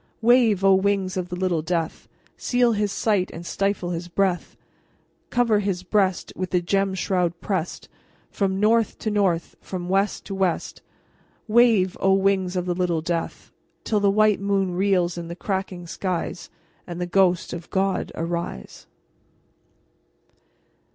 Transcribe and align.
Wave, 0.23 0.63
O 0.63 0.73
wings 0.73 1.15
of 1.15 1.29
the 1.29 1.35
Little 1.35 1.61
Death! 1.61 2.07
Seal 2.35 2.71
his 2.71 2.91
sight 2.91 3.29
and 3.31 3.45
stifle 3.45 3.91
his 3.91 4.07
breath, 4.07 4.57
Cover 5.29 5.59
his 5.59 5.83
breast 5.83 6.33
with 6.35 6.49
the 6.49 6.59
gemmed 6.59 6.97
shroud 6.97 7.39
pressed; 7.39 7.87
From 8.31 8.59
north 8.59 8.97
to 8.97 9.11
north, 9.11 9.55
from 9.61 9.89
west 9.89 10.25
to 10.25 10.33
west, 10.33 10.81
Wave, 11.47 11.95
O 11.99 12.13
wings 12.13 12.55
of 12.55 12.65
the 12.65 12.73
Little 12.73 13.01
Death! 13.01 13.51
Till 13.83 13.99
the 13.99 14.09
white 14.09 14.39
moon 14.41 14.73
reels 14.73 15.19
in 15.19 15.27
the 15.27 15.35
cracking 15.35 15.85
skies, 15.85 16.49
And 16.87 16.99
the 16.99 17.05
ghosts 17.05 17.53
of 17.53 17.69
God 17.69 18.11
arise. 18.15 18.87